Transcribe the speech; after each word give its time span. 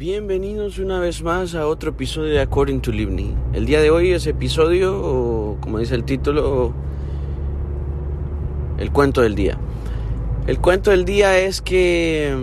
Bienvenidos 0.00 0.78
una 0.78 0.98
vez 0.98 1.22
más 1.22 1.54
a 1.54 1.66
otro 1.66 1.90
episodio 1.90 2.32
de 2.32 2.40
According 2.40 2.80
to 2.80 2.90
Livni. 2.90 3.36
El 3.52 3.66
día 3.66 3.82
de 3.82 3.90
hoy 3.90 4.12
es 4.12 4.26
episodio, 4.26 4.98
o 4.98 5.58
como 5.60 5.78
dice 5.78 5.94
el 5.94 6.04
título, 6.04 6.72
el 8.78 8.92
cuento 8.92 9.20
del 9.20 9.34
día. 9.34 9.58
El 10.46 10.58
cuento 10.58 10.90
del 10.90 11.04
día 11.04 11.38
es 11.38 11.60
que 11.60 12.34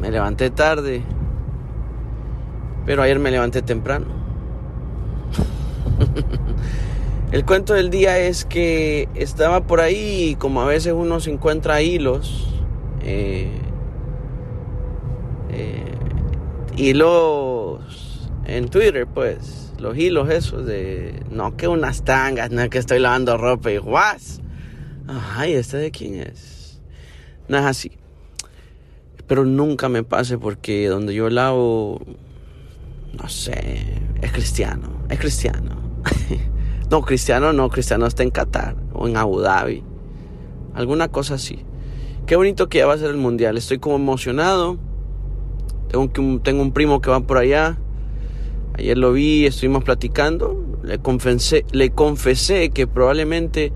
me 0.00 0.12
levanté 0.12 0.50
tarde, 0.50 1.02
pero 2.86 3.02
ayer 3.02 3.18
me 3.18 3.32
levanté 3.32 3.62
temprano. 3.62 4.06
el 7.32 7.44
cuento 7.44 7.74
del 7.74 7.90
día 7.90 8.16
es 8.20 8.44
que 8.44 9.08
estaba 9.16 9.62
por 9.66 9.80
ahí, 9.80 10.36
como 10.38 10.62
a 10.62 10.66
veces 10.66 10.92
uno 10.96 11.18
se 11.18 11.32
encuentra 11.32 11.82
hilos, 11.82 12.46
eh, 13.02 13.58
eh, 15.50 15.89
hilos 16.80 18.28
en 18.46 18.68
Twitter, 18.68 19.06
pues, 19.06 19.72
los 19.78 19.96
hilos 19.96 20.30
esos 20.30 20.66
de, 20.66 21.22
no 21.30 21.56
que 21.56 21.68
unas 21.68 22.04
tangas, 22.04 22.50
no 22.50 22.68
que 22.70 22.78
estoy 22.78 22.98
lavando 22.98 23.36
ropa 23.36 23.70
y 23.70 23.78
guas. 23.78 24.40
Ay, 25.06 25.52
¿este 25.52 25.76
de 25.76 25.90
quién 25.90 26.14
es? 26.14 26.80
No 27.48 27.58
es 27.58 27.64
así. 27.64 27.92
Pero 29.26 29.44
nunca 29.44 29.88
me 29.88 30.02
pase 30.02 30.38
porque 30.38 30.88
donde 30.88 31.14
yo 31.14 31.28
lavo, 31.30 32.00
no 33.20 33.28
sé, 33.28 33.84
es 34.22 34.32
cristiano, 34.32 35.04
es 35.08 35.18
cristiano. 35.18 35.76
no, 36.90 37.02
cristiano 37.02 37.52
no, 37.52 37.68
cristiano 37.68 38.06
está 38.06 38.22
en 38.22 38.30
Qatar 38.30 38.76
o 38.92 39.06
en 39.06 39.16
Abu 39.16 39.40
Dhabi. 39.40 39.84
Alguna 40.74 41.08
cosa 41.08 41.34
así. 41.34 41.64
Qué 42.26 42.36
bonito 42.36 42.68
que 42.68 42.78
ya 42.78 42.86
va 42.86 42.94
a 42.94 42.98
ser 42.98 43.10
el 43.10 43.16
mundial. 43.16 43.56
Estoy 43.56 43.78
como 43.78 43.96
emocionado 43.96 44.78
tengo, 45.90 46.08
un, 46.18 46.40
tengo 46.40 46.62
un 46.62 46.72
primo 46.72 47.00
que 47.00 47.10
va 47.10 47.20
por 47.20 47.38
allá. 47.38 47.78
Ayer 48.74 48.96
lo 48.96 49.12
vi, 49.12 49.46
estuvimos 49.46 49.84
platicando. 49.84 50.78
Le 50.82 50.98
confesé, 50.98 51.64
le 51.72 51.90
confesé 51.90 52.70
que 52.70 52.86
probablemente 52.86 53.72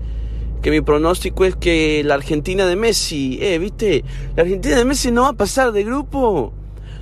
que 0.61 0.71
mi 0.71 0.81
pronóstico 0.81 1.45
es 1.45 1.55
que 1.55 2.03
la 2.03 2.15
Argentina 2.15 2.65
de 2.65 2.75
Messi, 2.75 3.37
eh, 3.41 3.59
viste, 3.59 4.03
la 4.35 4.43
Argentina 4.43 4.77
de 4.77 4.85
Messi 4.85 5.11
no 5.11 5.23
va 5.23 5.29
a 5.29 5.33
pasar 5.33 5.71
de 5.71 5.83
grupo. 5.83 6.53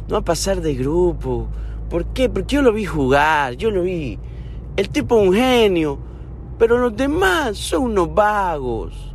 No 0.07 0.13
va 0.15 0.19
a 0.19 0.25
pasar 0.25 0.61
de 0.61 0.73
grupo. 0.73 1.47
¿Por 1.89 2.07
qué? 2.07 2.27
Porque 2.27 2.55
yo 2.55 2.61
lo 2.61 2.73
vi 2.73 2.85
jugar, 2.85 3.53
yo 3.53 3.71
lo 3.71 3.83
vi. 3.83 4.17
El 4.75 4.89
tipo 4.89 5.21
es 5.21 5.27
un 5.27 5.33
genio, 5.35 5.99
pero 6.57 6.77
los 6.79 6.97
demás 6.97 7.57
son 7.57 7.83
unos 7.83 8.13
vagos. 8.13 9.13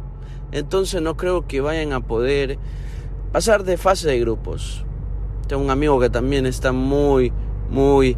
Entonces 0.53 1.03
no 1.03 1.17
creo 1.17 1.47
que 1.47 1.61
vayan 1.61 1.93
a 1.93 2.01
poder 2.01 2.59
pasar 3.33 3.65
de 3.65 3.77
fase 3.77 4.09
de 4.09 4.21
grupos. 4.21 4.85
Tengo 5.49 5.63
un 5.63 5.71
amigo 5.71 5.99
que 5.99 6.11
también 6.11 6.47
está 6.47 6.73
muy, 6.73 7.33
muy 7.71 8.17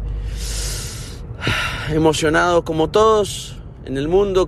emocionado 1.89 2.63
como 2.63 2.89
todos 2.89 3.57
en 3.85 3.97
el 3.97 4.07
mundo 4.07 4.47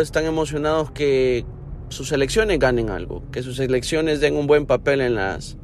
están 0.00 0.24
emocionados 0.26 0.90
que 0.90 1.46
sus 1.88 2.08
selecciones 2.08 2.58
ganen 2.58 2.90
algo, 2.90 3.22
que 3.32 3.42
sus 3.42 3.56
selecciones 3.56 4.20
den 4.20 4.36
un 4.36 4.46
buen 4.46 4.66
papel 4.66 5.00
en 5.00 5.14
las 5.14 5.56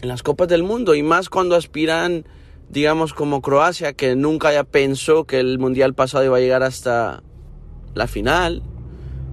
en 0.00 0.08
las 0.08 0.22
copas 0.22 0.48
del 0.48 0.62
mundo 0.62 0.94
y 0.94 1.02
más 1.02 1.28
cuando 1.28 1.56
aspiran 1.56 2.24
digamos 2.70 3.14
como 3.14 3.42
Croacia 3.42 3.92
que 3.94 4.16
nunca 4.16 4.52
ya 4.52 4.64
pensó 4.64 5.24
que 5.24 5.40
el 5.40 5.58
mundial 5.58 5.94
pasado 5.94 6.24
iba 6.24 6.36
a 6.36 6.40
llegar 6.40 6.62
hasta 6.62 7.22
la 7.94 8.06
final, 8.06 8.62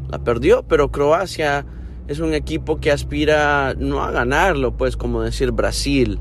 la 0.09 0.23
perdió, 0.23 0.63
pero 0.67 0.91
Croacia 0.91 1.65
es 2.11 2.19
un 2.19 2.33
equipo 2.33 2.79
que 2.81 2.91
aspira 2.91 3.73
no 3.77 4.03
a 4.03 4.11
ganarlo, 4.11 4.75
pues 4.75 4.97
como 4.97 5.21
decir 5.21 5.51
Brasil 5.51 6.19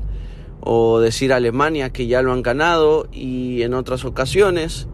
o 0.61 0.99
decir 0.99 1.33
Alemania 1.33 1.91
que 1.91 2.07
ya 2.07 2.21
lo 2.21 2.31
han 2.31 2.41
ganado 2.41 3.07
y 3.11 3.61
en 3.63 3.73
otras 3.73 4.05
ocasiones. 4.05 4.87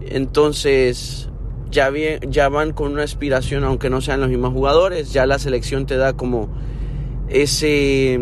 Entonces 0.00 1.28
ya, 1.70 1.90
bien, 1.90 2.18
ya 2.28 2.48
van 2.48 2.72
con 2.72 2.92
una 2.92 3.04
aspiración, 3.04 3.62
aunque 3.62 3.88
no 3.88 4.00
sean 4.00 4.20
los 4.20 4.30
mismos 4.30 4.52
jugadores, 4.52 5.12
ya 5.12 5.26
la 5.26 5.38
selección 5.38 5.86
te 5.86 5.96
da 5.96 6.14
como 6.14 6.52
ese, 7.28 8.18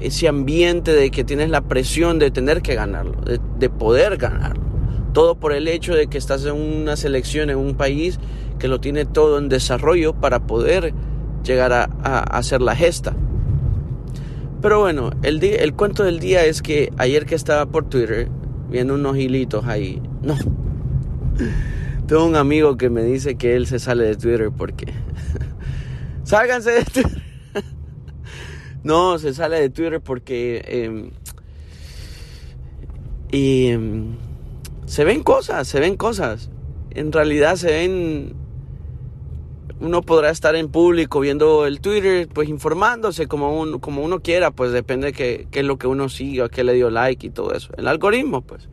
ese 0.00 0.26
ambiente 0.26 0.92
de 0.92 1.10
que 1.12 1.22
tienes 1.22 1.50
la 1.50 1.60
presión 1.60 2.18
de 2.18 2.32
tener 2.32 2.62
que 2.62 2.74
ganarlo, 2.74 3.20
de, 3.20 3.38
de 3.60 3.70
poder 3.70 4.16
ganarlo. 4.16 4.66
Todo 5.12 5.36
por 5.36 5.52
el 5.52 5.68
hecho 5.68 5.94
de 5.94 6.08
que 6.08 6.18
estás 6.18 6.44
en 6.44 6.54
una 6.54 6.96
selección, 6.96 7.48
en 7.48 7.58
un 7.58 7.76
país 7.76 8.18
que 8.58 8.66
lo 8.66 8.80
tiene 8.80 9.04
todo 9.04 9.38
en 9.38 9.48
desarrollo 9.48 10.14
para 10.14 10.40
poder 10.40 10.92
llegar 11.42 11.72
a, 11.72 11.84
hacer 12.20 12.62
la 12.62 12.74
gesta. 12.74 13.14
Pero 14.60 14.80
bueno, 14.80 15.10
el, 15.22 15.42
el 15.42 15.74
cuento 15.74 16.04
del 16.04 16.18
día 16.18 16.44
es 16.44 16.62
que 16.62 16.92
ayer 16.96 17.26
que 17.26 17.34
estaba 17.34 17.66
por 17.66 17.88
Twitter, 17.88 18.28
viendo 18.68 18.94
unos 18.94 19.16
hilitos 19.16 19.66
ahí, 19.66 20.02
no. 20.22 20.36
Tengo 22.08 22.24
un 22.24 22.36
amigo 22.36 22.76
que 22.78 22.88
me 22.88 23.02
dice 23.02 23.36
que 23.36 23.54
él 23.54 23.66
se 23.66 23.78
sale 23.78 24.04
de 24.04 24.16
Twitter 24.16 24.50
porque... 24.56 24.86
Sálganse 26.24 26.70
de 26.70 26.84
Twitter. 26.84 27.22
no, 28.82 29.18
se 29.18 29.34
sale 29.34 29.60
de 29.60 29.68
Twitter 29.68 30.00
porque... 30.00 30.64
Em, 30.66 31.10
y 33.30 33.66
em, 33.66 34.16
se 34.86 35.04
ven 35.04 35.22
cosas, 35.22 35.68
se 35.68 35.80
ven 35.80 35.96
cosas. 35.96 36.50
En 36.92 37.12
realidad 37.12 37.56
se 37.56 37.66
ven 37.66 38.32
uno 39.80 40.02
podrá 40.02 40.30
estar 40.30 40.56
en 40.56 40.68
público 40.68 41.20
viendo 41.20 41.66
el 41.66 41.80
Twitter, 41.80 42.28
pues 42.28 42.48
informándose 42.48 43.28
como, 43.28 43.60
uno, 43.60 43.80
como 43.80 44.02
uno 44.02 44.20
quiera, 44.20 44.50
pues 44.50 44.72
depende 44.72 45.12
de 45.12 45.12
qué, 45.12 45.46
es 45.50 45.64
lo 45.64 45.78
que 45.78 45.86
uno 45.86 46.08
siga, 46.08 46.48
qué 46.48 46.64
le 46.64 46.74
dio 46.74 46.90
like 46.90 47.26
y 47.26 47.30
todo 47.30 47.52
eso. 47.54 47.72
El 47.76 47.86
algoritmo, 47.86 48.42
pues. 48.42 48.68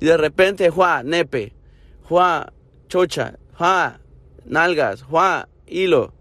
Y 0.00 0.06
de 0.06 0.16
repente, 0.16 0.68
Juan, 0.70 1.08
nepe, 1.08 1.52
Juan, 2.02 2.46
chocha, 2.88 3.38
Juan, 3.56 3.98
nalgas, 4.44 5.02
Juan, 5.02 5.46
hilo. 5.66 6.12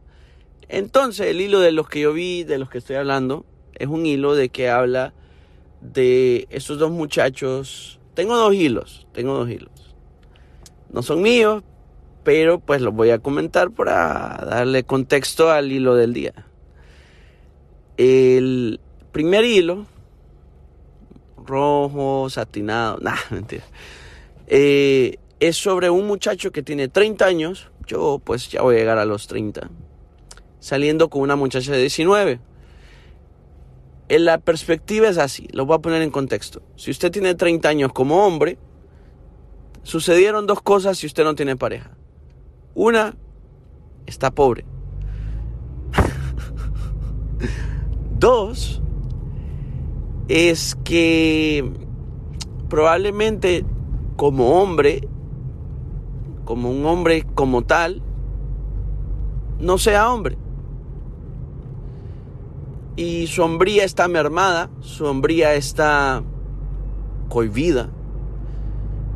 Entonces, 0.69 1.27
el 1.27 1.41
hilo 1.41 1.59
de 1.59 1.73
los 1.73 1.89
que 1.89 1.99
yo 1.99 2.13
vi, 2.13 2.43
de 2.43 2.57
los 2.57 2.69
que 2.69 2.77
estoy 2.77 2.95
hablando, 2.95 3.45
es 3.75 3.87
un 3.87 4.05
hilo 4.05 4.35
de 4.35 4.49
que 4.49 4.69
habla 4.69 5.13
de 5.81 6.47
estos 6.49 6.79
dos 6.79 6.91
muchachos. 6.91 7.99
Tengo 8.13 8.37
dos 8.37 8.53
hilos, 8.53 9.05
tengo 9.11 9.33
dos 9.33 9.49
hilos. 9.49 9.69
No 10.91 11.01
son 11.01 11.21
míos, 11.21 11.63
pero 12.23 12.59
pues 12.59 12.81
lo 12.81 12.91
voy 12.91 13.09
a 13.09 13.19
comentar 13.19 13.71
para 13.71 14.45
darle 14.49 14.83
contexto 14.83 15.51
al 15.51 15.71
hilo 15.71 15.95
del 15.95 16.13
día. 16.13 16.33
El 17.97 18.79
primer 19.11 19.45
hilo, 19.45 19.85
rojo, 21.45 22.29
satinado, 22.29 22.97
nah, 23.01 23.17
mentira, 23.29 23.63
eh, 24.47 25.17
es 25.39 25.57
sobre 25.57 25.89
un 25.89 26.07
muchacho 26.07 26.51
que 26.51 26.63
tiene 26.63 26.87
30 26.87 27.25
años, 27.25 27.69
yo 27.85 28.21
pues 28.23 28.49
ya 28.49 28.61
voy 28.61 28.75
a 28.75 28.79
llegar 28.79 28.97
a 28.97 29.05
los 29.05 29.27
30, 29.27 29.69
saliendo 30.59 31.09
con 31.09 31.21
una 31.21 31.35
muchacha 31.35 31.71
de 31.71 31.79
19. 31.79 32.39
En 34.09 34.25
la 34.25 34.37
perspectiva 34.37 35.07
es 35.07 35.17
así, 35.17 35.47
lo 35.51 35.65
voy 35.65 35.75
a 35.75 35.79
poner 35.79 36.01
en 36.01 36.11
contexto. 36.11 36.61
Si 36.75 36.91
usted 36.91 37.11
tiene 37.11 37.35
30 37.35 37.67
años 37.67 37.93
como 37.93 38.25
hombre, 38.25 38.57
sucedieron 39.83 40.47
dos 40.47 40.61
cosas 40.61 40.97
si 40.97 41.07
usted 41.07 41.23
no 41.23 41.35
tiene 41.35 41.55
pareja. 41.55 41.91
Una, 42.75 43.15
está 44.05 44.31
pobre. 44.31 44.65
Dos, 48.19 48.81
es 50.27 50.75
que 50.83 51.71
probablemente 52.69 53.65
como 54.15 54.61
hombre, 54.61 55.07
como 56.45 56.71
un 56.71 56.85
hombre 56.85 57.25
como 57.35 57.63
tal, 57.63 58.01
no 59.59 59.77
sea 59.77 60.11
hombre. 60.11 60.37
Y 62.95 63.27
su 63.27 63.41
hombría 63.41 63.83
está 63.83 64.07
mermada, 64.07 64.69
su 64.79 65.05
hombría 65.05 65.55
está 65.55 66.23
cohibida. 67.29 67.89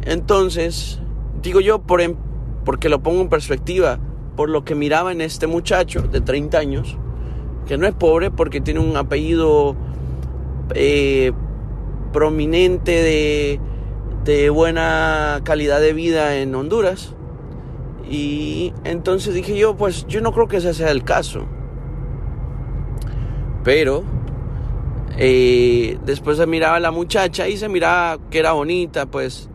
Entonces, 0.02 1.00
digo 1.42 1.60
yo, 1.60 1.80
por, 1.80 2.02
em- 2.02 2.16
porque 2.68 2.90
lo 2.90 3.00
pongo 3.00 3.22
en 3.22 3.30
perspectiva 3.30 3.98
por 4.36 4.50
lo 4.50 4.66
que 4.66 4.76
miraba 4.76 5.14
en 5.14 5.22
este 5.22 5.48
muchacho 5.48 6.02
de 6.02 6.20
30 6.20 6.58
años, 6.58 6.98
que 7.66 7.78
no 7.78 7.88
es 7.88 7.94
pobre 7.94 8.30
porque 8.30 8.60
tiene 8.60 8.82
un 8.82 8.98
apellido 8.98 9.78
eh, 10.76 11.32
prominente 12.12 12.92
de, 12.92 13.62
de 14.26 14.50
buena 14.50 15.40
calidad 15.46 15.80
de 15.80 15.94
vida 15.94 16.36
en 16.40 16.54
Honduras. 16.56 17.16
Y 18.12 18.74
entonces 18.84 19.34
dije 19.34 19.58
yo, 19.58 19.78
pues 19.78 20.06
yo 20.08 20.20
no 20.20 20.34
creo 20.34 20.50
que 20.50 20.58
ese 20.58 20.74
sea 20.74 20.92
el 20.92 21.06
caso. 21.06 21.46
Pero 23.64 24.04
eh, 25.18 25.98
después 26.06 26.36
se 26.36 26.46
miraba 26.48 26.76
a 26.76 26.82
la 26.82 26.92
muchacha 26.92 27.48
y 27.48 27.56
se 27.56 27.70
miraba 27.70 28.18
que 28.30 28.40
era 28.40 28.52
bonita, 28.52 29.06
pues 29.06 29.50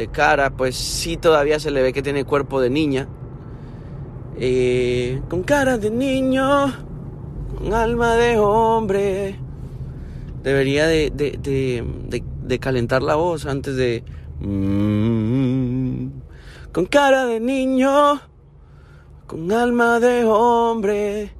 de 0.00 0.08
cara, 0.08 0.48
pues 0.48 0.76
sí 0.76 1.18
todavía 1.18 1.60
se 1.60 1.70
le 1.70 1.82
ve 1.82 1.92
que 1.92 2.00
tiene 2.00 2.24
cuerpo 2.24 2.58
de 2.58 2.70
niña. 2.70 3.06
Eh, 4.38 5.20
con 5.28 5.42
cara 5.42 5.76
de 5.76 5.90
niño, 5.90 6.72
con 7.58 7.74
alma 7.74 8.14
de 8.16 8.38
hombre. 8.38 9.36
debería 10.42 10.86
de, 10.86 11.10
de, 11.14 11.32
de, 11.32 12.24
de 12.42 12.58
calentar 12.58 13.02
la 13.02 13.16
voz 13.16 13.44
antes 13.44 13.76
de... 13.76 14.02
Mm, 14.40 16.06
con 16.72 16.86
cara 16.86 17.26
de 17.26 17.40
niño, 17.40 18.22
con 19.26 19.52
alma 19.52 20.00
de 20.00 20.24
hombre. 20.24 21.30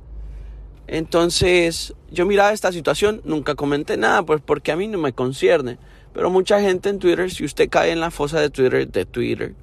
Entonces 0.87 1.95
yo 2.11 2.27
miraba 2.27 2.53
esta 2.53 2.73
situación, 2.73 3.23
nunca 3.25 3.55
comenté 3.55 3.97
nada, 3.97 4.23
pues 4.23 4.43
porque 4.45 4.71
a 4.71 4.77
mí 4.77 4.87
no 4.87 4.99
me 4.99 5.15
concierne. 5.15 5.79
Pero 6.13 6.31
mucha 6.31 6.61
gente 6.61 6.89
en 6.89 6.99
Twitter, 6.99 7.31
si 7.31 7.45
usted 7.45 7.69
cae 7.69 7.93
en 7.93 8.01
la 8.01 8.11
fosa 8.11 8.41
de 8.41 8.51
Twitter, 8.51 8.89
de 8.91 9.05
Twitter, 9.05 9.55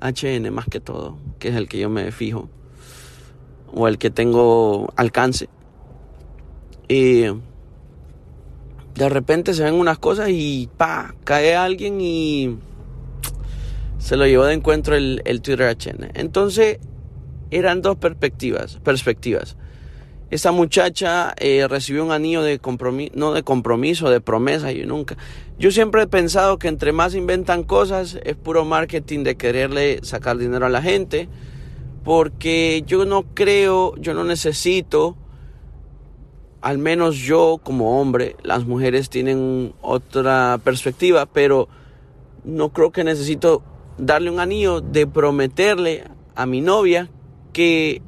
HN 0.00 0.50
más 0.50 0.66
que 0.66 0.80
todo, 0.80 1.18
que 1.38 1.48
es 1.48 1.54
el 1.54 1.68
que 1.68 1.78
yo 1.78 1.90
me 1.90 2.10
fijo, 2.12 2.48
o 3.74 3.88
el 3.88 3.98
que 3.98 4.10
tengo 4.10 4.92
alcance, 4.96 5.48
y 6.88 7.22
de 8.94 9.08
repente 9.08 9.54
se 9.54 9.64
ven 9.64 9.74
unas 9.74 9.98
cosas 9.98 10.28
y 10.30 10.68
pa, 10.76 11.14
cae 11.24 11.54
alguien 11.54 12.00
y 12.00 12.58
se 13.98 14.16
lo 14.16 14.26
llevó 14.26 14.44
de 14.44 14.54
encuentro 14.54 14.96
el, 14.96 15.22
el 15.24 15.40
Twitter 15.40 15.76
HN. 15.76 16.10
Entonces 16.14 16.78
eran 17.50 17.82
dos 17.82 17.96
perspectivas, 17.96 18.78
perspectivas. 18.82 19.56
Esta 20.32 20.50
muchacha 20.50 21.34
eh, 21.36 21.68
recibió 21.68 22.02
un 22.02 22.10
anillo 22.10 22.40
de 22.40 22.58
compromiso, 22.58 23.12
no 23.14 23.34
de 23.34 23.42
compromiso, 23.42 24.08
de 24.08 24.22
promesa, 24.22 24.72
yo 24.72 24.86
nunca. 24.86 25.18
Yo 25.58 25.70
siempre 25.70 26.00
he 26.00 26.06
pensado 26.06 26.58
que 26.58 26.68
entre 26.68 26.92
más 26.92 27.14
inventan 27.14 27.64
cosas 27.64 28.18
es 28.24 28.34
puro 28.34 28.64
marketing 28.64 29.24
de 29.24 29.36
quererle 29.36 30.00
sacar 30.02 30.38
dinero 30.38 30.64
a 30.64 30.70
la 30.70 30.80
gente, 30.80 31.28
porque 32.02 32.82
yo 32.86 33.04
no 33.04 33.24
creo, 33.34 33.94
yo 33.96 34.14
no 34.14 34.24
necesito, 34.24 35.18
al 36.62 36.78
menos 36.78 37.16
yo 37.16 37.60
como 37.62 38.00
hombre, 38.00 38.36
las 38.42 38.64
mujeres 38.64 39.10
tienen 39.10 39.74
otra 39.82 40.58
perspectiva, 40.64 41.26
pero 41.26 41.68
no 42.42 42.70
creo 42.70 42.90
que 42.90 43.04
necesito 43.04 43.62
darle 43.98 44.30
un 44.30 44.40
anillo 44.40 44.80
de 44.80 45.06
prometerle 45.06 46.04
a 46.34 46.46
mi 46.46 46.62
novia 46.62 47.10
que 47.52 48.00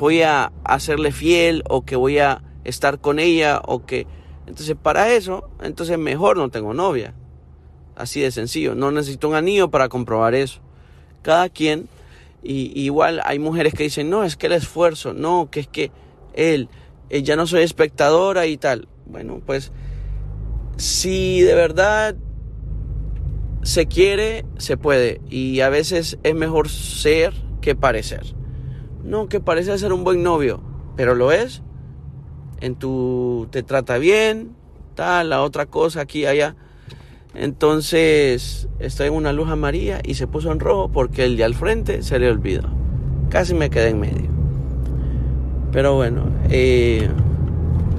voy 0.00 0.22
a 0.22 0.50
hacerle 0.64 1.12
fiel 1.12 1.62
o 1.68 1.84
que 1.84 1.94
voy 1.94 2.18
a 2.18 2.42
estar 2.64 2.98
con 3.00 3.18
ella 3.18 3.60
o 3.64 3.84
que... 3.84 4.06
Entonces 4.46 4.74
para 4.82 5.12
eso, 5.12 5.48
entonces 5.62 5.98
mejor 5.98 6.38
no 6.38 6.48
tengo 6.48 6.74
novia. 6.74 7.14
Así 7.94 8.20
de 8.20 8.30
sencillo. 8.30 8.74
No 8.74 8.90
necesito 8.90 9.28
un 9.28 9.34
anillo 9.34 9.70
para 9.70 9.88
comprobar 9.88 10.34
eso. 10.34 10.60
Cada 11.22 11.50
quien, 11.50 11.88
y, 12.42 12.72
igual 12.80 13.20
hay 13.24 13.38
mujeres 13.38 13.74
que 13.74 13.84
dicen, 13.84 14.08
no, 14.08 14.24
es 14.24 14.36
que 14.36 14.46
el 14.46 14.54
esfuerzo, 14.54 15.12
no, 15.12 15.50
que 15.50 15.60
es 15.60 15.68
que 15.68 15.92
él, 16.32 16.68
eh, 17.10 17.22
ya 17.22 17.36
no 17.36 17.46
soy 17.46 17.62
espectadora 17.62 18.46
y 18.46 18.56
tal. 18.56 18.88
Bueno, 19.04 19.42
pues 19.44 19.70
si 20.78 21.42
de 21.42 21.54
verdad 21.54 22.16
se 23.62 23.86
quiere, 23.86 24.46
se 24.56 24.78
puede. 24.78 25.20
Y 25.28 25.60
a 25.60 25.68
veces 25.68 26.18
es 26.22 26.34
mejor 26.34 26.70
ser 26.70 27.34
que 27.60 27.74
parecer. 27.74 28.39
No, 29.04 29.28
que 29.28 29.40
parece 29.40 29.76
ser 29.78 29.92
un 29.92 30.04
buen 30.04 30.22
novio, 30.22 30.60
pero 30.96 31.14
lo 31.14 31.32
es. 31.32 31.62
En 32.60 32.74
tu 32.74 33.48
te 33.50 33.62
trata 33.62 33.98
bien, 33.98 34.54
tal, 34.94 35.30
la 35.30 35.42
otra 35.42 35.66
cosa 35.66 36.02
aquí 36.02 36.26
allá. 36.26 36.56
Entonces 37.34 38.68
estoy 38.78 39.06
en 39.08 39.14
una 39.14 39.32
luz 39.32 39.48
amarilla 39.48 40.00
y 40.04 40.14
se 40.14 40.26
puso 40.26 40.50
en 40.52 40.60
rojo 40.60 40.90
porque 40.90 41.24
el 41.24 41.36
de 41.36 41.44
al 41.44 41.54
frente 41.54 42.02
se 42.02 42.18
le 42.18 42.30
olvidó. 42.30 42.68
Casi 43.28 43.54
me 43.54 43.70
quedé 43.70 43.90
en 43.90 44.00
medio. 44.00 44.30
Pero 45.72 45.94
bueno, 45.94 46.24
eh, 46.50 47.08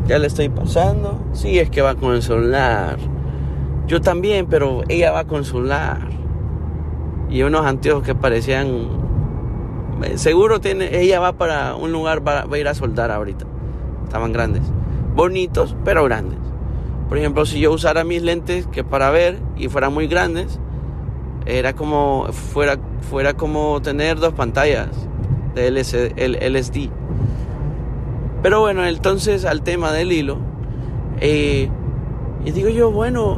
ya 0.07 0.19
le 0.19 0.27
estoy 0.27 0.49
pasando. 0.49 1.23
Sí, 1.33 1.57
es 1.57 1.69
que 1.69 1.81
va 1.81 1.95
con 1.95 2.13
el. 2.13 2.21
Yo 3.87 4.01
también, 4.01 4.47
pero 4.47 4.83
ella 4.89 5.11
va 5.11 5.23
con 5.25 5.43
el. 5.43 5.71
Y 7.29 7.43
unos 7.43 7.65
anteojos 7.65 8.03
que 8.03 8.13
parecían 8.13 8.89
seguro 10.15 10.59
tiene, 10.59 10.99
ella 11.01 11.19
va 11.19 11.33
para 11.33 11.75
un 11.75 11.91
lugar, 11.91 12.25
va, 12.27 12.45
a 12.51 12.57
ir 12.57 12.67
a 12.67 12.73
soldar 12.73 13.11
ahorita. 13.11 13.45
Estaban 14.03 14.33
grandes. 14.33 14.63
Bonitos, 15.15 15.75
pero 15.83 16.03
grandes. 16.03 16.39
Por 17.09 17.17
ejemplo, 17.17 17.45
si 17.45 17.59
yo 17.59 17.71
usara 17.71 18.03
mis 18.03 18.21
lentes 18.21 18.67
que 18.67 18.83
para 18.83 19.09
ver 19.09 19.37
y 19.57 19.67
fueran 19.67 19.93
muy 19.93 20.07
grandes, 20.07 20.59
era 21.45 21.73
como 21.73 22.27
fuera, 22.31 22.77
fuera 23.09 23.33
como 23.33 23.81
tener 23.81 24.19
dos 24.19 24.33
pantallas 24.33 24.89
de 25.55 25.67
LCD, 25.67 26.13
el 26.17 26.53
LSD. 26.53 26.89
Pero 28.41 28.61
bueno, 28.61 28.85
entonces 28.85 29.45
al 29.45 29.61
tema 29.61 29.91
del 29.91 30.11
hilo, 30.11 30.37
eh, 31.19 31.69
y 32.45 32.51
digo 32.51 32.69
yo, 32.69 32.91
bueno, 32.91 33.37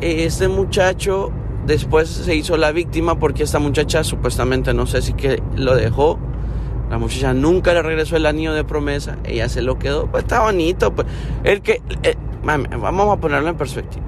este 0.00 0.48
muchacho 0.48 1.32
Después 1.66 2.08
se 2.08 2.34
hizo 2.34 2.56
la 2.56 2.70
víctima 2.72 3.18
porque 3.18 3.42
esta 3.42 3.58
muchacha 3.58 4.04
supuestamente 4.04 4.72
no 4.72 4.86
sé 4.86 5.02
si 5.02 5.14
que 5.14 5.42
lo 5.56 5.74
dejó. 5.74 6.18
La 6.90 6.98
muchacha 6.98 7.34
nunca 7.34 7.74
le 7.74 7.82
regresó 7.82 8.16
el 8.16 8.26
anillo 8.26 8.54
de 8.54 8.62
promesa. 8.62 9.18
Ella 9.24 9.48
se 9.48 9.62
lo 9.62 9.78
quedó. 9.78 10.06
Pues 10.06 10.22
está 10.22 10.42
bonito. 10.42 10.94
Pues. 10.94 11.08
El 11.42 11.62
que, 11.62 11.82
eh, 12.04 12.14
vamos 12.42 13.12
a 13.12 13.20
ponerlo 13.20 13.48
en 13.48 13.56
perspectiva. 13.56 14.04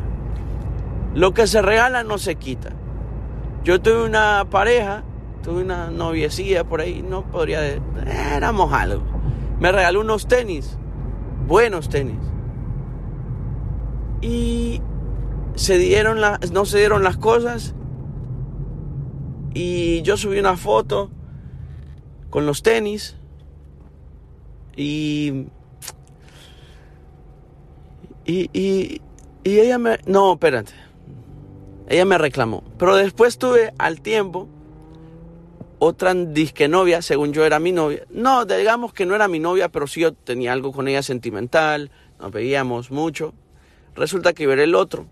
Lo 1.14 1.34
que 1.34 1.48
se 1.48 1.60
regala 1.62 2.04
no 2.04 2.18
se 2.18 2.36
quita. 2.36 2.70
Yo 3.64 3.80
tuve 3.80 4.04
una 4.04 4.46
pareja, 4.48 5.02
tuve 5.42 5.62
una 5.62 5.90
noviecilla 5.90 6.64
por 6.64 6.80
ahí, 6.80 7.02
no 7.02 7.22
podría 7.22 7.60
decir, 7.60 7.82
éramos 8.34 8.72
algo. 8.72 9.02
Me 9.58 9.72
regaló 9.72 10.00
unos 10.00 10.28
tenis, 10.28 10.78
buenos 11.46 11.88
tenis. 11.88 12.20
Y 14.20 14.80
se 15.58 15.76
dieron 15.76 16.20
no 16.52 16.64
se 16.64 16.78
dieron 16.78 17.02
las 17.02 17.16
cosas. 17.16 17.74
Y 19.54 20.02
yo 20.02 20.16
subí 20.16 20.38
una 20.38 20.56
foto 20.56 21.10
con 22.30 22.46
los 22.46 22.62
tenis. 22.62 23.16
Y 24.76 25.46
y, 28.24 28.50
y, 28.52 29.00
ella 29.42 29.78
me 29.78 29.98
no 30.06 30.34
espérate. 30.34 30.72
Ella 31.88 32.04
me 32.04 32.18
reclamó. 32.18 32.62
Pero 32.78 32.94
después 32.94 33.38
tuve 33.38 33.74
al 33.78 34.00
tiempo 34.00 34.48
otra 35.80 36.14
disque 36.14 36.68
novia, 36.68 37.02
según 37.02 37.32
yo 37.32 37.44
era 37.44 37.58
mi 37.58 37.72
novia. 37.72 38.04
No, 38.10 38.44
digamos 38.44 38.92
que 38.92 39.06
no 39.06 39.16
era 39.16 39.26
mi 39.26 39.40
novia, 39.40 39.70
pero 39.70 39.88
sí 39.88 40.00
yo 40.02 40.12
tenía 40.12 40.52
algo 40.52 40.72
con 40.72 40.86
ella 40.86 41.02
sentimental, 41.02 41.90
nos 42.20 42.30
veíamos 42.30 42.92
mucho. 42.92 43.34
Resulta 43.96 44.34
que 44.34 44.46
ver 44.46 44.60
el 44.60 44.76
otro 44.76 45.06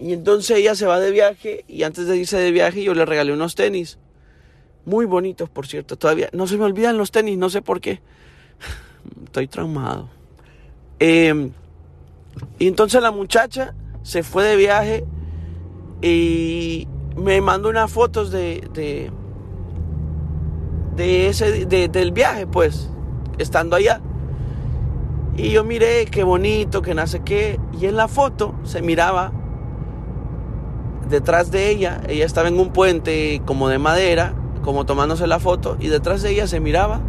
y 0.00 0.14
entonces 0.14 0.56
ella 0.56 0.74
se 0.74 0.86
va 0.86 0.98
de 0.98 1.10
viaje 1.10 1.64
y 1.68 1.82
antes 1.82 2.06
de 2.06 2.16
irse 2.16 2.38
de 2.38 2.50
viaje 2.52 2.82
yo 2.82 2.94
le 2.94 3.04
regalé 3.04 3.34
unos 3.34 3.54
tenis. 3.54 3.98
Muy 4.86 5.04
bonitos, 5.04 5.50
por 5.50 5.66
cierto. 5.66 5.96
Todavía 5.96 6.30
no 6.32 6.46
se 6.46 6.56
me 6.56 6.64
olvidan 6.64 6.96
los 6.96 7.10
tenis, 7.10 7.36
no 7.36 7.50
sé 7.50 7.60
por 7.60 7.82
qué. 7.82 8.00
Estoy 9.24 9.46
traumado. 9.46 10.08
Em, 10.98 11.52
y 12.58 12.66
entonces 12.66 13.02
la 13.02 13.10
muchacha 13.10 13.74
se 14.02 14.22
fue 14.22 14.44
de 14.44 14.56
viaje 14.56 15.04
y 16.00 16.88
me 17.14 17.42
mandó 17.42 17.68
unas 17.68 17.92
fotos 17.92 18.30
de, 18.30 19.10
de, 20.96 21.28
ese, 21.28 21.66
del 21.66 22.12
viaje, 22.12 22.46
pues, 22.46 22.88
estando 23.36 23.76
allá. 23.76 24.00
Y 25.36 25.50
yo 25.50 25.62
miré 25.62 26.06
qué 26.06 26.24
bonito, 26.24 26.80
que 26.80 26.94
sé 27.06 27.20
qué. 27.20 27.60
Y 27.78 27.84
en 27.84 27.96
la 27.96 28.08
foto 28.08 28.54
se 28.64 28.80
miraba 28.80 29.32
detrás 31.10 31.50
de 31.50 31.68
ella, 31.70 32.00
ella 32.08 32.24
estaba 32.24 32.48
en 32.48 32.58
un 32.58 32.72
puente 32.72 33.42
como 33.44 33.68
de 33.68 33.78
madera, 33.78 34.32
como 34.62 34.86
tomándose 34.86 35.26
la 35.26 35.40
foto, 35.40 35.76
y 35.80 35.88
detrás 35.88 36.22
de 36.22 36.30
ella 36.30 36.46
se 36.46 36.60
miraba 36.60 37.00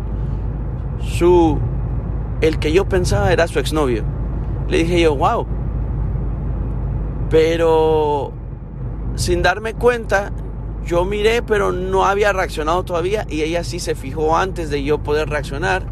su, 0.99 1.59
el 2.41 2.59
que 2.59 2.73
yo 2.73 2.89
pensaba 2.89 3.31
era 3.31 3.47
su 3.47 3.59
exnovio. 3.59 4.03
Le 4.67 4.79
dije 4.79 5.01
yo, 5.01 5.15
wow. 5.15 5.45
Pero 7.29 8.33
sin 9.15 9.41
darme 9.41 9.73
cuenta, 9.75 10.31
yo 10.85 11.05
miré, 11.05 11.43
pero 11.43 11.71
no 11.71 12.05
había 12.05 12.33
reaccionado 12.33 12.83
todavía, 12.83 13.25
y 13.29 13.41
ella 13.41 13.63
sí 13.63 13.79
se 13.79 13.95
fijó 13.95 14.35
antes 14.35 14.69
de 14.69 14.83
yo 14.83 14.97
poder 14.97 15.29
reaccionar. 15.29 15.83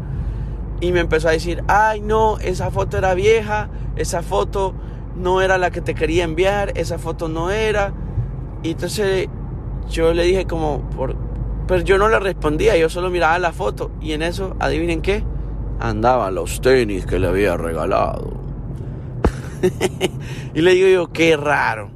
Y 0.80 0.92
me 0.92 1.00
empezó 1.00 1.28
a 1.28 1.32
decir, 1.32 1.62
ay 1.68 2.00
no, 2.00 2.38
esa 2.38 2.70
foto 2.70 2.98
era 2.98 3.14
vieja, 3.14 3.68
esa 3.96 4.22
foto 4.22 4.74
no 5.20 5.40
era 5.40 5.58
la 5.58 5.70
que 5.70 5.80
te 5.80 5.94
quería 5.94 6.24
enviar, 6.24 6.72
esa 6.76 6.98
foto 6.98 7.28
no 7.28 7.50
era. 7.50 7.92
Y 8.62 8.72
entonces 8.72 9.28
yo 9.88 10.12
le 10.12 10.24
dije 10.24 10.46
como, 10.46 10.88
por... 10.90 11.16
pero 11.66 11.82
yo 11.82 11.98
no 11.98 12.08
le 12.08 12.18
respondía, 12.18 12.76
yo 12.76 12.88
solo 12.88 13.10
miraba 13.10 13.38
la 13.38 13.52
foto. 13.52 13.90
Y 14.00 14.12
en 14.12 14.22
eso, 14.22 14.56
adivinen 14.58 15.02
qué, 15.02 15.24
andaban 15.78 16.34
los 16.34 16.60
tenis 16.60 17.06
que 17.06 17.18
le 17.18 17.28
había 17.28 17.56
regalado. 17.56 18.32
y 20.54 20.60
le 20.60 20.74
digo 20.74 20.88
yo, 20.88 21.12
qué 21.12 21.36
raro. 21.36 21.90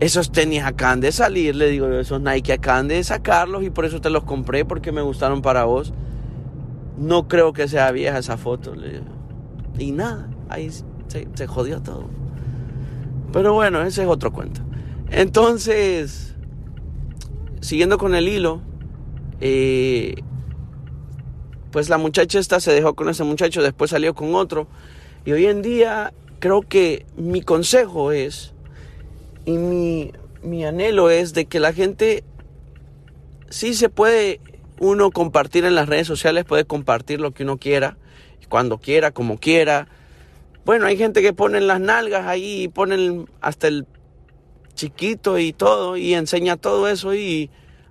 Esos 0.00 0.32
tenis 0.32 0.62
acaban 0.64 1.00
de 1.00 1.12
salir, 1.12 1.54
le 1.54 1.68
digo 1.68 1.86
esos 1.88 2.20
Nike 2.20 2.52
acaban 2.52 2.88
de 2.88 3.02
sacarlos 3.04 3.62
y 3.62 3.70
por 3.70 3.84
eso 3.84 4.00
te 4.00 4.10
los 4.10 4.24
compré 4.24 4.64
porque 4.64 4.92
me 4.92 5.02
gustaron 5.02 5.40
para 5.40 5.64
vos. 5.64 5.94
No 6.98 7.28
creo 7.28 7.52
que 7.52 7.68
sea 7.68 7.90
vieja 7.92 8.18
esa 8.18 8.36
foto. 8.36 8.74
Le. 8.74 9.02
Y 9.78 9.92
nada, 9.92 10.28
ahí 10.48 10.70
se, 11.08 11.46
jodió 11.46 11.80
todo. 11.80 12.08
Pero 13.32 13.54
bueno, 13.54 13.82
ese 13.82 14.02
es 14.02 14.08
otro 14.08 14.32
cuento. 14.32 14.60
Entonces, 15.10 16.34
siguiendo 17.60 17.98
con 17.98 18.14
el 18.14 18.28
hilo, 18.28 18.60
eh, 19.40 20.16
pues 21.70 21.88
la 21.88 21.98
muchacha 21.98 22.38
esta 22.38 22.60
se 22.60 22.72
dejó 22.72 22.94
con 22.94 23.08
ese 23.08 23.24
muchacho, 23.24 23.62
después 23.62 23.90
salió 23.90 24.14
con 24.14 24.34
otro. 24.34 24.66
Y 25.24 25.32
hoy 25.32 25.46
en 25.46 25.62
día 25.62 26.12
creo 26.38 26.62
que 26.62 27.06
mi 27.16 27.42
consejo 27.42 28.12
es, 28.12 28.52
y 29.44 29.52
mi, 29.52 30.12
mi 30.42 30.64
anhelo 30.64 31.10
es 31.10 31.34
de 31.34 31.46
que 31.46 31.60
la 31.60 31.72
gente 31.72 32.24
sí 33.50 33.74
se 33.74 33.88
puede 33.88 34.40
uno 34.78 35.10
compartir 35.10 35.64
en 35.64 35.74
las 35.74 35.88
redes 35.88 36.06
sociales, 36.06 36.44
puede 36.44 36.64
compartir 36.64 37.20
lo 37.20 37.32
que 37.32 37.44
uno 37.44 37.56
quiera, 37.56 37.96
cuando 38.48 38.78
quiera, 38.78 39.10
como 39.10 39.38
quiera. 39.38 39.88
Bueno, 40.64 40.86
hay 40.86 40.96
gente 40.96 41.20
que 41.20 41.34
pone 41.34 41.60
las 41.60 41.80
nalgas 41.80 42.26
ahí 42.26 42.62
y 42.62 42.68
ponen 42.68 43.28
hasta 43.40 43.68
el 43.68 43.86
chiquito 44.74 45.38
y 45.38 45.52
todo 45.52 45.96
y 45.96 46.14
enseña 46.14 46.56
todo 46.56 46.88
eso 46.88 47.14
y 47.14 47.50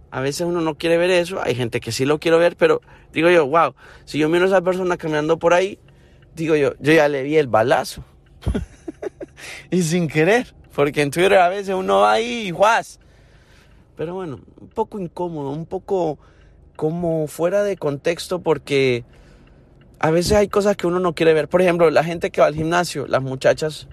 a 0.09 0.21
veces 0.21 0.47
uno 0.47 0.61
no 0.61 0.75
quiere 0.75 0.97
ver 0.97 1.11
eso. 1.11 1.39
Hay 1.41 1.55
gente 1.55 1.79
que 1.79 1.91
sí 1.91 2.05
lo 2.05 2.19
quiero 2.19 2.39
ver, 2.39 2.55
pero 2.55 2.81
digo 3.11 3.29
yo, 3.29 3.45
wow, 3.47 3.75
si 4.05 4.17
yo 4.17 4.27
miro 4.27 4.45
a 4.45 4.47
esa 4.47 4.61
persona 4.61 4.97
caminando 4.97 5.37
por 5.37 5.53
ahí, 5.53 5.77
digo 6.35 6.55
yo, 6.55 6.73
yo 6.79 6.93
ya 6.93 7.07
le 7.09 7.21
vi 7.23 7.37
el 7.37 7.47
balazo. 7.47 8.03
y 9.71 9.83
sin 9.83 10.07
querer, 10.07 10.53
porque 10.75 11.01
en 11.03 11.11
Twitter 11.11 11.37
a 11.37 11.49
veces 11.49 11.75
uno 11.75 11.99
va 11.99 12.13
ahí 12.13 12.47
y 12.47 12.51
guas. 12.51 12.99
Pero 13.95 14.15
bueno, 14.15 14.39
un 14.59 14.69
poco 14.69 14.99
incómodo, 14.99 15.51
un 15.51 15.67
poco 15.67 16.17
como 16.75 17.27
fuera 17.27 17.63
de 17.63 17.77
contexto 17.77 18.41
porque 18.41 19.03
a 20.03 20.11
veces 20.11 20.33
hay 20.33 20.49
cosas 20.49 20.75
que 20.75 20.85
uno 20.85 20.99
no 20.99 21.15
quiere 21.15 21.33
ver. 21.33 21.47
Por 21.47 21.61
ejemplo, 21.61 21.89
la 21.89 22.03
gente 22.03 22.29
que 22.29 22.41
va 22.41 22.47
al 22.47 22.55
gimnasio, 22.55 23.07
las 23.07 23.23
muchachas, 23.23 23.87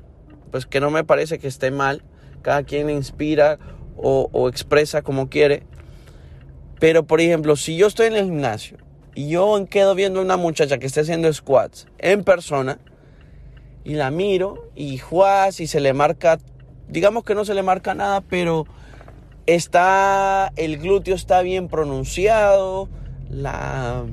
pues 0.50 0.66
que 0.66 0.80
no 0.80 0.90
me 0.90 1.04
parece 1.04 1.38
que 1.38 1.46
esté 1.46 1.70
mal. 1.70 2.02
Cada 2.42 2.64
quien 2.64 2.90
inspira 2.90 3.60
o, 3.96 4.48
expresa 4.48 5.02
como 5.02 5.28
quiere. 5.28 5.62
Pero, 6.80 7.06
por 7.06 7.20
ejemplo, 7.20 7.54
si 7.54 7.76
yo 7.76 7.86
estoy 7.86 8.08
en 8.08 8.14
el 8.14 8.24
gimnasio 8.24 8.78
y 9.14 9.28
yo 9.28 9.64
quedo 9.70 9.94
viendo 9.94 10.18
a 10.18 10.24
una 10.24 10.36
muchacha 10.36 10.78
que 10.78 10.86
esté 10.86 11.02
haciendo 11.02 11.32
squats 11.32 11.86
en 11.98 12.24
persona 12.24 12.80
y 13.84 13.94
la 13.94 14.10
miro 14.10 14.68
y 14.74 14.98
juas 14.98 15.60
y 15.60 15.68
se 15.68 15.78
le 15.78 15.92
marca, 15.92 16.40
digamos 16.88 17.22
que 17.22 17.36
no 17.36 17.44
se 17.44 17.54
le 17.54 17.62
marca 17.62 17.94
nada, 17.94 18.20
pero 18.22 18.66
está, 19.46 20.52
el 20.56 20.78
glúteo 20.78 21.14
está 21.14 21.40
bien 21.42 21.68
pronunciado, 21.68 22.88
la... 23.28 24.06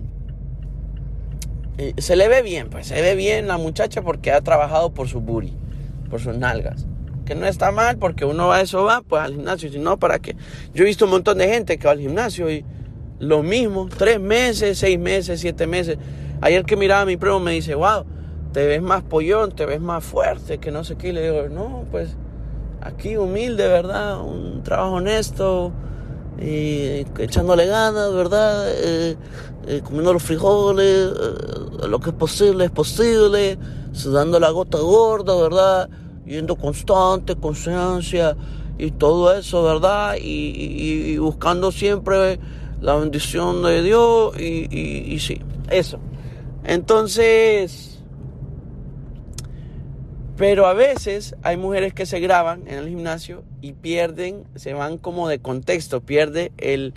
se 1.98 2.16
le 2.16 2.28
ve 2.28 2.42
bien, 2.42 2.70
pues 2.70 2.88
se 2.88 3.02
ve 3.02 3.16
bien 3.16 3.48
la 3.48 3.58
muchacha 3.58 4.02
porque 4.02 4.32
ha 4.32 4.42
trabajado 4.42 4.94
por 4.94 5.08
su 5.08 5.22
booty, 5.22 5.54
por 6.10 6.20
sus 6.20 6.38
nalgas. 6.38 6.88
Que 7.26 7.36
no 7.36 7.46
está 7.46 7.72
mal 7.72 7.98
porque 7.98 8.26
uno 8.26 8.48
va 8.48 8.58
a 8.58 8.62
eso 8.62 8.84
va, 8.84 9.02
pues 9.02 9.22
al 9.22 9.34
gimnasio, 9.34 9.70
si 9.70 9.80
no, 9.80 9.98
¿para 9.98 10.20
qué? 10.20 10.36
Yo 10.74 10.84
he 10.84 10.88
visto 10.88 11.06
un 11.06 11.12
montón 11.12 11.38
de 11.38 11.50
gente 11.50 11.78
que 11.78 11.86
va 11.86 11.92
al 11.92 12.00
gimnasio 12.00 12.50
y 12.50 12.64
lo 13.20 13.44
mismo, 13.44 13.90
tres 13.90 14.20
meses, 14.20 14.78
seis 14.78 14.98
meses, 14.98 15.40
siete 15.40 15.68
meses. 15.68 15.98
Ayer 16.42 16.64
que 16.64 16.76
miraba 16.76 17.02
a 17.02 17.06
mi 17.06 17.18
primo 17.18 17.40
me 17.40 17.52
dice, 17.52 17.76
wow, 17.76 18.06
te 18.54 18.66
ves 18.66 18.82
más 18.82 19.04
pollón, 19.04 19.52
te 19.52 19.66
ves 19.66 19.82
más 19.82 20.04
fuerte, 20.04 20.60
que 20.60 20.72
no 20.72 20.84
sé 20.84 20.96
qué. 20.96 21.10
Y 21.10 21.12
le 21.12 21.24
digo, 21.24 21.50
no, 21.50 21.86
pues 21.92 22.16
aquí 22.82 23.18
humilde, 23.18 23.68
¿verdad? 23.68 24.22
Un 24.22 24.64
trabajo 24.64 24.96
honesto, 24.96 25.74
y 26.39 27.06
echándole 27.20 27.65
ganas, 27.65 28.13
¿verdad? 28.13 28.70
Eh, 28.70 29.15
eh, 29.67 29.82
comiendo 29.84 30.13
los 30.13 30.24
frijoles, 30.24 31.10
eh, 31.10 31.88
lo 31.88 32.00
que 32.00 32.12
es 32.12 32.15
posible 32.15 32.65
es 32.65 32.72
posible, 32.72 33.58
sudando 33.91 34.39
la 34.39 34.51
gota 34.51 34.77
gorda, 34.77 35.36
¿verdad? 35.36 35.89
Yendo 36.25 36.56
constante, 36.56 37.36
conciencia 37.36 38.36
y 38.77 38.91
todo 38.91 39.34
eso, 39.34 39.63
¿verdad? 39.63 40.15
Y, 40.22 41.17
buscando 41.17 41.72
siempre 41.72 42.39
la 42.82 42.96
bendición 42.96 43.63
de 43.63 43.82
Dios 43.82 44.39
y 44.39 45.17
sí, 45.20 45.41
eso. 45.70 46.00
Entonces, 46.63 47.97
pero 50.38 50.67
a 50.67 50.74
veces 50.74 51.36
hay 51.41 51.58
mujeres 51.58 51.94
que 51.94 52.06
se 52.06 52.20
graban 52.20 52.67
en 52.67 52.75
el 52.75 52.88
gimnasio 52.88 53.44
y 53.60 53.74
pierden, 53.74 54.44
se 54.56 54.74
van 54.74 55.00
como 55.00 55.27
de 55.27 55.39
contexto, 55.39 56.01
pierde 56.01 56.51
el, 56.58 56.94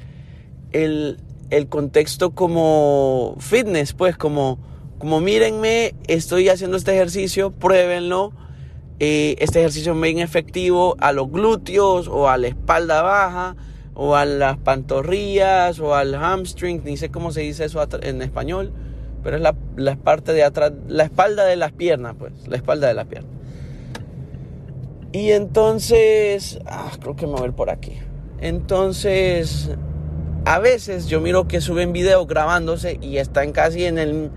el, 0.73 1.19
el 1.49 1.67
contexto 1.69 2.33
como 2.33 3.37
fitness, 3.41 3.95
pues 3.95 4.19
como, 4.19 4.59
como 4.99 5.21
mírenme, 5.21 5.95
estoy 6.07 6.51
haciendo 6.51 6.77
este 6.77 6.93
ejercicio, 6.93 7.51
pruébenlo. 7.51 8.33
Eh, 9.03 9.37
este 9.39 9.61
ejercicio 9.61 9.95
es 9.95 10.01
bien 10.01 10.19
efectivo 10.19 10.95
a 11.01 11.13
los 11.13 11.31
glúteos 11.31 12.09
o 12.09 12.29
a 12.29 12.37
la 12.37 12.49
espalda 12.49 13.01
baja 13.01 13.57
o 13.95 14.17
a 14.17 14.27
las 14.27 14.59
pantorrillas 14.59 15.81
o 15.81 15.95
al 15.95 16.15
hamstring, 16.15 16.83
ni 16.85 16.99
sé 16.99 17.11
cómo 17.11 17.33
se 17.33 17.41
dice 17.41 17.65
eso 17.65 17.83
en 18.03 18.21
español, 18.21 18.75
pero 19.23 19.37
es 19.37 19.43
la, 19.43 19.55
la 19.77 19.97
parte 19.97 20.33
de 20.33 20.45
atrás, 20.45 20.73
la 20.89 21.05
espalda 21.05 21.45
de 21.45 21.57
las 21.57 21.73
piernas, 21.73 22.15
pues, 22.19 22.33
la 22.49 22.57
espalda 22.57 22.89
de 22.89 22.95
las 22.95 23.07
piernas. 23.07 23.31
Y 25.13 25.33
entonces, 25.33 26.61
ah, 26.67 26.93
creo 27.01 27.17
que 27.17 27.27
me 27.27 27.33
voy 27.33 27.49
a 27.49 27.53
por 27.53 27.71
aquí. 27.71 27.99
Entonces, 28.41 29.71
a 30.45 30.59
veces 30.61 31.07
yo 31.07 31.21
miro 31.21 31.49
que 31.49 31.61
suben 31.61 31.93
videos 31.93 32.27
grabándose 32.27 32.99
y 33.03 33.19
están 33.19 33.53
casi 33.53 33.85
en 33.85 33.99
el, 33.99 34.31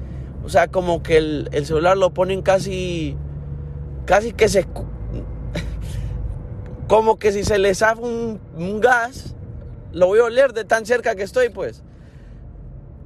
o 0.43 0.49
sea, 0.49 0.67
como 0.67 1.03
que 1.03 1.17
el, 1.17 1.49
el 1.51 1.65
celular 1.65 1.97
lo 1.97 2.13
ponen 2.13 2.41
casi, 2.41 3.15
casi 4.05 4.33
que 4.33 4.49
se, 4.49 4.65
como 6.87 7.19
que 7.19 7.31
si 7.31 7.43
se 7.43 7.59
les 7.59 7.79
zafa 7.79 8.01
un, 8.01 8.41
un 8.57 8.81
gas, 8.81 9.35
lo 9.91 10.07
voy 10.07 10.19
a 10.19 10.23
oler 10.23 10.53
de 10.53 10.65
tan 10.65 10.85
cerca 10.85 11.15
que 11.15 11.23
estoy, 11.23 11.49
pues. 11.49 11.83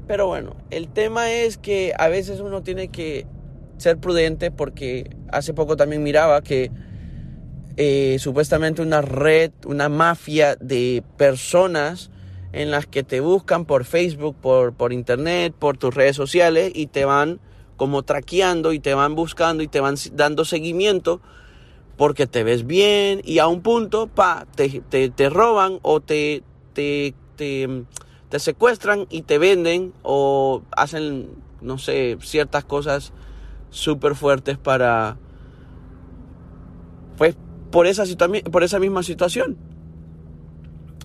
Pero 0.07 0.27
bueno, 0.27 0.55
el 0.69 0.87
tema 0.87 1.31
es 1.31 1.57
que 1.57 1.93
a 1.97 2.07
veces 2.07 2.39
uno 2.39 2.63
tiene 2.63 2.87
que 2.87 3.27
ser 3.77 3.97
prudente 3.97 4.51
porque 4.51 5.09
hace 5.31 5.53
poco 5.53 5.75
también 5.75 6.01
miraba 6.01 6.41
que 6.41 6.71
eh, 7.75 8.17
supuestamente 8.19 8.81
una 8.81 9.01
red, 9.01 9.51
una 9.65 9.89
mafia 9.89 10.55
de 10.55 11.03
personas 11.17 12.09
en 12.53 12.71
las 12.71 12.87
que 12.87 13.03
te 13.03 13.19
buscan 13.19 13.65
por 13.65 13.83
Facebook, 13.83 14.35
por, 14.41 14.73
por 14.73 14.93
internet, 14.93 15.53
por 15.57 15.77
tus 15.77 15.93
redes 15.93 16.15
sociales 16.15 16.71
y 16.73 16.87
te 16.87 17.05
van 17.05 17.39
como 17.75 18.03
traqueando 18.03 18.73
y 18.73 18.79
te 18.79 18.93
van 18.93 19.13
buscando 19.13 19.61
y 19.61 19.67
te 19.67 19.79
van 19.79 19.95
dando 20.13 20.45
seguimiento 20.45 21.21
porque 21.97 22.27
te 22.27 22.43
ves 22.43 22.65
bien 22.65 23.21
y 23.23 23.39
a 23.39 23.47
un 23.47 23.61
punto, 23.61 24.07
pa, 24.07 24.47
te, 24.55 24.81
te, 24.89 25.09
te 25.09 25.29
roban 25.29 25.79
o 25.81 25.99
te, 25.99 26.43
te, 26.73 27.13
te, 27.35 27.67
te 28.29 28.39
secuestran 28.39 29.07
y 29.09 29.21
te 29.21 29.37
venden 29.37 29.93
o 30.03 30.61
hacen, 30.71 31.29
no 31.61 31.77
sé, 31.77 32.17
ciertas 32.21 32.65
cosas 32.65 33.13
súper 33.69 34.15
fuertes 34.15 34.57
para, 34.57 35.17
pues, 37.17 37.35
por 37.71 37.87
esa, 37.87 38.03
por 38.51 38.63
esa 38.63 38.79
misma 38.79 39.03
situación. 39.03 39.57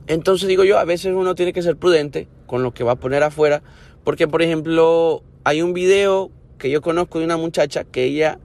Entonces 0.07 0.49
digo 0.49 0.65
yo, 0.65 0.79
a 0.79 0.85
veces 0.85 1.15
uno 1.15 1.35
tiene 1.35 1.53
que 1.53 1.63
ser 1.63 1.77
prudente 1.77 2.29
con 2.47 2.63
lo 2.63 2.75
que 2.75 2.85
va 2.85 2.93
a 2.93 2.97
poner 2.97 3.23
afuera, 3.23 3.63
porque 4.05 4.27
por 4.27 4.43
ejemplo, 4.43 5.23
hay 5.45 5.63
un 5.63 5.73
video 5.73 6.31
que 6.59 6.71
yo 6.71 6.83
conozco 6.83 7.19
de 7.19 7.25
una 7.25 7.37
muchacha 7.37 7.85
que 7.85 8.05
ella 8.05 8.39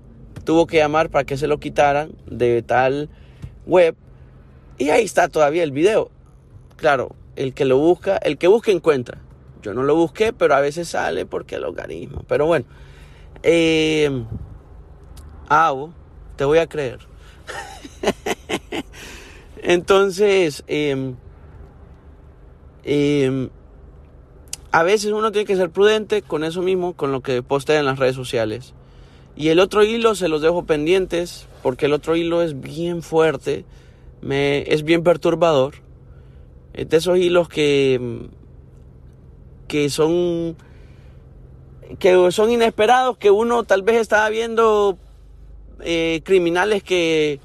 tuvo 0.43 0.67
que 0.67 0.77
llamar 0.77 1.09
para 1.09 1.25
que 1.25 1.35
se 1.35 1.47
lo 1.47 1.59
quitaran 1.59 2.11
de 2.25 2.61
tal 2.61 3.09
web 3.65 3.95
y 4.77 4.89
ahí 4.89 5.03
está 5.03 5.27
todavía 5.27 5.63
el 5.63 5.71
video. 5.71 6.09
Claro, 6.77 7.15
el 7.37 7.53
que 7.53 7.65
lo 7.65 7.77
busca, 7.77 8.17
el 8.17 8.37
que 8.37 8.47
busca 8.47 8.71
encuentra. 8.71 9.19
Yo 9.61 9.73
no 9.73 9.83
lo 9.83 9.95
busqué, 9.95 10.33
pero 10.33 10.55
a 10.55 10.59
veces 10.59 10.89
sale 10.89 11.25
porque 11.25 11.55
el 11.55 11.61
logaritmo. 11.61 12.23
Pero 12.27 12.45
bueno, 12.45 12.65
eh, 13.43 14.23
Avo, 15.47 15.93
te 16.35 16.45
voy 16.45 16.57
a 16.57 16.67
creer. 16.67 16.99
Entonces, 19.61 20.63
eh, 20.67 21.13
eh, 22.83 23.49
a 24.71 24.83
veces 24.83 25.11
uno 25.11 25.31
tiene 25.31 25.45
que 25.45 25.55
ser 25.55 25.69
prudente 25.69 26.21
con 26.21 26.43
eso 26.43 26.61
mismo, 26.61 26.93
con 26.93 27.11
lo 27.11 27.21
que 27.21 27.43
postea 27.43 27.79
en 27.79 27.85
las 27.85 27.99
redes 27.99 28.15
sociales. 28.15 28.73
Y 29.35 29.49
el 29.49 29.59
otro 29.59 29.83
hilo 29.83 30.15
se 30.15 30.27
los 30.27 30.41
dejo 30.41 30.65
pendientes, 30.65 31.47
porque 31.61 31.85
el 31.85 31.93
otro 31.93 32.15
hilo 32.15 32.41
es 32.41 32.59
bien 32.59 33.03
fuerte, 33.03 33.65
me, 34.21 34.61
es 34.73 34.83
bien 34.83 35.03
perturbador. 35.03 35.86
De 36.85 36.97
esos 36.97 37.17
hilos 37.17 37.49
que, 37.49 38.29
que 39.67 39.89
son 39.89 40.55
que 41.99 42.31
son 42.31 42.51
inesperados, 42.51 43.17
que 43.17 43.31
uno 43.31 43.63
tal 43.63 43.81
vez 43.81 43.95
estaba 43.95 44.29
viendo 44.29 44.97
eh, 45.79 46.21
criminales 46.23 46.83
que, 46.83 47.39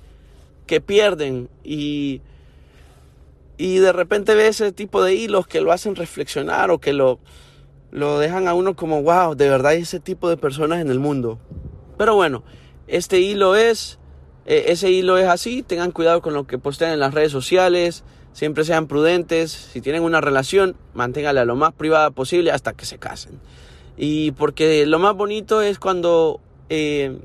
que 0.67 0.81
pierden 0.81 1.49
y, 1.63 2.21
y 3.57 3.77
de 3.77 3.93
repente 3.93 4.35
ve 4.35 4.49
ese 4.49 4.73
tipo 4.73 5.03
de 5.03 5.15
hilos 5.15 5.47
que 5.47 5.61
lo 5.61 5.73
hacen 5.73 5.95
reflexionar 5.95 6.71
o 6.71 6.81
que 6.81 6.93
lo, 6.93 7.21
lo 7.93 8.19
dejan 8.19 8.49
a 8.49 8.55
uno 8.55 8.75
como, 8.75 9.03
wow, 9.03 9.35
de 9.35 9.49
verdad 9.49 9.73
hay 9.73 9.83
ese 9.83 10.01
tipo 10.01 10.29
de 10.29 10.37
personas 10.37 10.81
en 10.81 10.91
el 10.91 10.99
mundo. 10.99 11.39
Pero 11.97 12.15
bueno, 12.15 12.43
este 12.89 13.21
hilo 13.21 13.55
es, 13.55 13.99
eh, 14.47 14.65
ese 14.69 14.91
hilo 14.91 15.19
es 15.19 15.29
así, 15.29 15.63
tengan 15.63 15.93
cuidado 15.93 16.21
con 16.23 16.35
lo 16.35 16.47
que 16.47 16.59
postean 16.59 16.93
en 16.93 17.01
las 17.01 17.15
redes 17.15 17.31
sociales, 17.31 18.03
siempre 18.33 18.65
sean 18.65 18.87
prudentes, 18.87 19.51
si 19.51 19.81
tienen 19.81 20.03
una 20.03 20.21
relación, 20.21 20.77
manténganla 20.95 21.45
lo 21.45 21.57
más 21.57 21.73
privada 21.73 22.11
posible 22.11 22.51
hasta 22.51 22.73
que 22.73 22.87
se 22.87 22.99
casen. 22.99 23.39
Y 23.97 24.33
porque 24.33 24.87
lo 24.87 24.99
más 24.99 25.15
bonito 25.15 25.63
es 25.63 25.79
cuando 25.79 26.41
eh, 26.69 27.19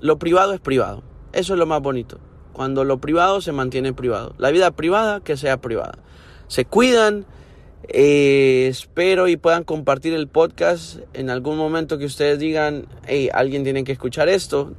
lo 0.00 0.18
privado 0.18 0.52
es 0.52 0.60
privado, 0.60 1.02
eso 1.32 1.54
es 1.54 1.58
lo 1.58 1.66
más 1.66 1.80
bonito, 1.80 2.18
cuando 2.52 2.84
lo 2.84 2.98
privado 2.98 3.40
se 3.40 3.52
mantiene 3.52 3.92
privado, 3.92 4.34
la 4.38 4.50
vida 4.50 4.70
privada 4.70 5.20
que 5.20 5.36
sea 5.36 5.60
privada. 5.60 5.98
Se 6.46 6.66
cuidan, 6.66 7.24
eh, 7.88 8.66
espero 8.68 9.28
y 9.28 9.36
puedan 9.36 9.64
compartir 9.64 10.12
el 10.12 10.28
podcast 10.28 10.98
en 11.14 11.30
algún 11.30 11.56
momento 11.56 11.98
que 11.98 12.04
ustedes 12.04 12.38
digan, 12.38 12.86
hey, 13.06 13.30
alguien 13.32 13.64
tiene 13.64 13.82
que 13.84 13.92
escuchar 13.92 14.28
esto, 14.28 14.72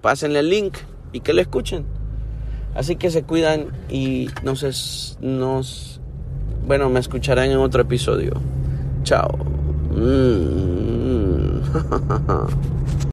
pásenle 0.00 0.40
el 0.40 0.50
link 0.50 0.76
y 1.12 1.20
que 1.20 1.32
lo 1.32 1.40
escuchen. 1.40 2.03
Así 2.74 2.96
que 2.96 3.10
se 3.10 3.22
cuidan 3.22 3.66
y 3.88 4.28
nos, 4.42 5.18
nos 5.20 6.00
bueno, 6.66 6.88
me 6.88 7.00
escucharán 7.00 7.50
en 7.50 7.58
otro 7.58 7.82
episodio. 7.82 8.32
Chao. 9.02 9.36
Mm. 9.94 11.60